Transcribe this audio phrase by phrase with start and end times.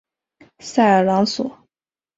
[0.57, 1.67] 塞尔朗索。